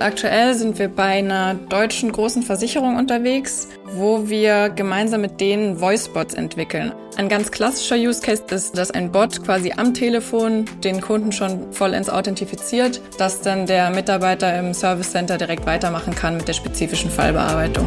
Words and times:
Aktuell 0.00 0.54
sind 0.54 0.78
wir 0.78 0.88
bei 0.88 1.18
einer 1.18 1.52
deutschen 1.52 2.10
großen 2.10 2.42
Versicherung 2.42 2.96
unterwegs, 2.96 3.68
wo 3.92 4.30
wir 4.30 4.70
gemeinsam 4.70 5.20
mit 5.20 5.42
denen 5.42 5.78
Voicebots 5.78 6.32
entwickeln. 6.32 6.94
Ein 7.18 7.28
ganz 7.28 7.50
klassischer 7.50 7.96
Use 7.96 8.22
Case 8.22 8.44
ist, 8.50 8.78
dass 8.78 8.90
ein 8.90 9.12
Bot 9.12 9.44
quasi 9.44 9.72
am 9.76 9.92
Telefon 9.92 10.64
den 10.82 11.02
Kunden 11.02 11.32
schon 11.32 11.70
vollends 11.74 12.08
authentifiziert, 12.08 13.02
dass 13.18 13.42
dann 13.42 13.66
der 13.66 13.90
Mitarbeiter 13.90 14.58
im 14.58 14.72
Service 14.72 15.10
Center 15.10 15.36
direkt 15.36 15.66
weitermachen 15.66 16.14
kann 16.14 16.38
mit 16.38 16.48
der 16.48 16.54
spezifischen 16.54 17.10
Fallbearbeitung. 17.10 17.84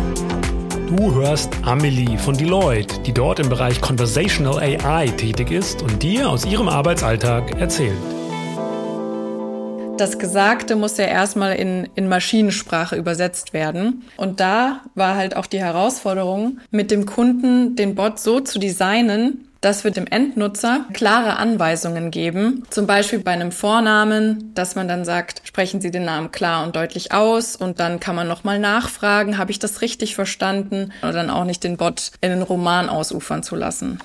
Du 0.96 1.16
hörst 1.16 1.50
Amelie 1.64 2.20
von 2.20 2.38
Deloitte, 2.38 3.00
die 3.00 3.14
dort 3.14 3.40
im 3.40 3.50
Bereich 3.50 3.82
Conversational 3.82 4.60
AI 4.60 5.08
tätig 5.18 5.50
ist 5.50 5.82
und 5.82 6.04
dir 6.04 6.30
aus 6.30 6.46
ihrem 6.46 6.70
Arbeitsalltag 6.70 7.60
erzählt. 7.60 7.98
Das 9.98 10.18
Gesagte 10.18 10.76
muss 10.76 10.98
ja 10.98 11.06
erstmal 11.06 11.56
in, 11.56 11.88
in 11.94 12.10
Maschinensprache 12.10 12.96
übersetzt 12.96 13.54
werden. 13.54 14.04
Und 14.18 14.40
da 14.40 14.82
war 14.96 15.16
halt 15.16 15.36
auch 15.36 15.46
die 15.46 15.60
Herausforderung, 15.60 16.60
mit 16.72 16.90
dem 16.90 17.06
Kunden 17.06 17.76
den 17.76 17.94
Bot 17.94 18.20
so 18.20 18.40
zu 18.40 18.58
designen, 18.58 19.48
dass 19.62 19.84
wir 19.84 19.92
dem 19.92 20.08
Endnutzer 20.08 20.86
klare 20.94 21.38
Anweisungen 21.38 22.12
geben. 22.12 22.64
Zum 22.70 22.86
Beispiel 22.86 23.20
bei 23.20 23.32
einem 23.32 23.52
Vornamen, 23.52 24.52
dass 24.56 24.76
man 24.76 24.88
dann 24.88 25.06
sagt, 25.06 25.42
sprechen 25.46 25.80
Sie 25.80 25.90
den 25.90 26.04
Namen 26.04 26.32
klar 26.32 26.66
und 26.66 26.76
deutlich 26.76 27.14
aus 27.14 27.56
und 27.56 27.80
dann 27.80 28.00
kann 28.00 28.16
man 28.16 28.28
nochmal 28.28 28.60
nachfragen, 28.60 29.38
habe 29.38 29.52
ich 29.52 29.60
das 29.60 29.82
richtig 29.82 30.16
verstanden? 30.16 30.92
Oder 31.02 31.14
dann 31.14 31.30
auch 31.30 31.46
nicht 31.46 31.64
den 31.64 31.78
Bot 31.78 32.12
in 32.20 32.32
den 32.32 32.42
Roman 32.42 32.90
ausufern 32.90 33.42
zu 33.42 33.56
lassen. 33.56 34.00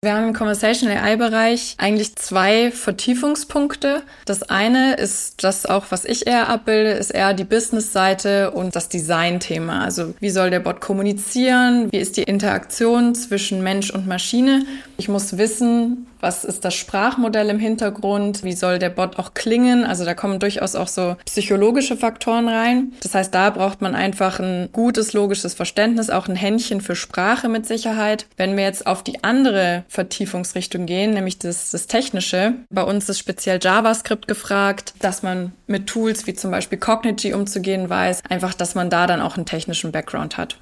Wir 0.00 0.14
haben 0.14 0.28
im 0.28 0.32
Conversational 0.32 0.98
AI-Bereich 0.98 1.74
eigentlich 1.76 2.14
zwei 2.14 2.70
Vertiefungspunkte. 2.70 4.04
Das 4.26 4.44
eine 4.44 4.94
ist 4.94 5.42
das 5.42 5.66
auch, 5.66 5.86
was 5.90 6.04
ich 6.04 6.28
eher 6.28 6.48
abbilde, 6.48 6.90
ist 6.92 7.10
eher 7.10 7.34
die 7.34 7.42
Business-Seite 7.42 8.52
und 8.52 8.76
das 8.76 8.88
Design-Thema. 8.88 9.82
Also 9.82 10.14
wie 10.20 10.30
soll 10.30 10.50
der 10.50 10.60
Bot 10.60 10.80
kommunizieren? 10.80 11.90
Wie 11.90 11.98
ist 11.98 12.16
die 12.16 12.22
Interaktion 12.22 13.16
zwischen 13.16 13.64
Mensch 13.64 13.90
und 13.90 14.06
Maschine? 14.06 14.66
Ich 14.98 15.08
muss 15.08 15.36
wissen, 15.36 16.06
was 16.20 16.44
ist 16.44 16.64
das 16.64 16.74
Sprachmodell 16.74 17.48
im 17.50 17.58
Hintergrund? 17.58 18.44
Wie 18.44 18.52
soll 18.52 18.78
der 18.78 18.90
Bot 18.90 19.18
auch 19.18 19.34
klingen? 19.34 19.84
Also 19.84 20.04
da 20.04 20.14
kommen 20.14 20.38
durchaus 20.38 20.74
auch 20.74 20.88
so 20.88 21.16
psychologische 21.24 21.96
Faktoren 21.96 22.48
rein. 22.48 22.92
Das 23.02 23.14
heißt, 23.14 23.34
da 23.34 23.50
braucht 23.50 23.80
man 23.80 23.94
einfach 23.94 24.38
ein 24.40 24.68
gutes 24.72 25.12
logisches 25.12 25.54
Verständnis, 25.54 26.10
auch 26.10 26.28
ein 26.28 26.36
Händchen 26.36 26.80
für 26.80 26.96
Sprache 26.96 27.48
mit 27.48 27.66
Sicherheit. 27.66 28.26
Wenn 28.36 28.56
wir 28.56 28.64
jetzt 28.64 28.86
auf 28.86 29.02
die 29.02 29.22
andere 29.24 29.84
Vertiefungsrichtung 29.88 30.86
gehen, 30.86 31.12
nämlich 31.12 31.38
das, 31.38 31.70
das 31.70 31.86
Technische, 31.86 32.54
bei 32.70 32.82
uns 32.82 33.08
ist 33.08 33.18
speziell 33.18 33.58
JavaScript 33.60 34.28
gefragt, 34.28 34.94
dass 35.00 35.22
man 35.22 35.52
mit 35.66 35.86
Tools 35.86 36.26
wie 36.26 36.34
zum 36.34 36.50
Beispiel 36.50 36.78
Cognigy 36.78 37.34
umzugehen 37.34 37.88
weiß, 37.88 38.22
einfach, 38.28 38.54
dass 38.54 38.74
man 38.74 38.90
da 38.90 39.06
dann 39.06 39.20
auch 39.20 39.36
einen 39.36 39.46
technischen 39.46 39.92
Background 39.92 40.36
hat. 40.36 40.56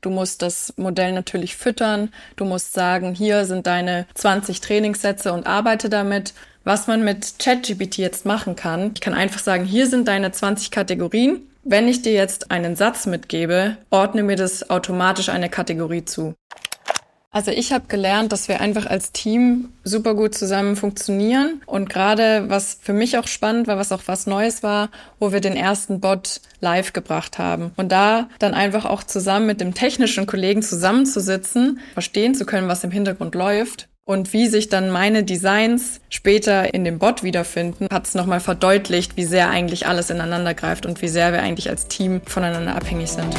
Du 0.00 0.10
musst 0.10 0.42
das 0.42 0.74
Modell 0.76 1.12
natürlich 1.12 1.56
füttern. 1.56 2.10
Du 2.36 2.44
musst 2.44 2.72
sagen, 2.72 3.14
hier 3.14 3.44
sind 3.44 3.66
deine 3.66 4.06
20 4.14 4.60
Trainingssätze 4.60 5.32
und 5.32 5.46
arbeite 5.46 5.88
damit. 5.88 6.34
Was 6.64 6.86
man 6.86 7.02
mit 7.04 7.38
ChatGPT 7.38 7.98
jetzt 7.98 8.26
machen 8.26 8.54
kann, 8.54 8.92
ich 8.94 9.00
kann 9.00 9.14
einfach 9.14 9.40
sagen, 9.40 9.64
hier 9.64 9.86
sind 9.86 10.06
deine 10.06 10.32
20 10.32 10.70
Kategorien. 10.70 11.40
Wenn 11.64 11.88
ich 11.88 12.02
dir 12.02 12.12
jetzt 12.12 12.50
einen 12.50 12.76
Satz 12.76 13.06
mitgebe, 13.06 13.76
ordne 13.90 14.22
mir 14.22 14.36
das 14.36 14.70
automatisch 14.70 15.28
eine 15.28 15.48
Kategorie 15.48 16.04
zu. 16.04 16.34
Also 17.30 17.50
ich 17.50 17.72
habe 17.72 17.84
gelernt, 17.88 18.32
dass 18.32 18.48
wir 18.48 18.60
einfach 18.60 18.86
als 18.86 19.12
Team 19.12 19.68
super 19.84 20.14
gut 20.14 20.34
zusammen 20.34 20.76
funktionieren. 20.76 21.60
Und 21.66 21.90
gerade 21.90 22.48
was 22.48 22.78
für 22.80 22.94
mich 22.94 23.18
auch 23.18 23.26
spannend 23.26 23.66
war, 23.66 23.76
was 23.76 23.92
auch 23.92 24.02
was 24.06 24.26
Neues 24.26 24.62
war, 24.62 24.88
wo 25.18 25.30
wir 25.30 25.40
den 25.40 25.54
ersten 25.54 26.00
Bot 26.00 26.40
live 26.60 26.94
gebracht 26.94 27.38
haben. 27.38 27.72
Und 27.76 27.92
da 27.92 28.28
dann 28.38 28.54
einfach 28.54 28.86
auch 28.86 29.02
zusammen 29.02 29.46
mit 29.46 29.60
dem 29.60 29.74
technischen 29.74 30.26
Kollegen 30.26 30.62
zusammenzusitzen, 30.62 31.80
verstehen 31.92 32.34
zu 32.34 32.46
können, 32.46 32.68
was 32.68 32.84
im 32.84 32.90
Hintergrund 32.90 33.34
läuft. 33.34 33.88
Und 34.06 34.32
wie 34.32 34.46
sich 34.46 34.70
dann 34.70 34.88
meine 34.88 35.22
Designs 35.22 36.00
später 36.08 36.72
in 36.72 36.82
dem 36.82 36.98
Bot 36.98 37.22
wiederfinden, 37.22 37.88
hat 37.92 38.06
es 38.06 38.14
nochmal 38.14 38.40
verdeutlicht, 38.40 39.18
wie 39.18 39.24
sehr 39.26 39.50
eigentlich 39.50 39.86
alles 39.86 40.08
ineinander 40.08 40.54
greift 40.54 40.86
und 40.86 41.02
wie 41.02 41.08
sehr 41.08 41.32
wir 41.32 41.42
eigentlich 41.42 41.68
als 41.68 41.88
Team 41.88 42.22
voneinander 42.24 42.74
abhängig 42.74 43.10
sind. 43.10 43.36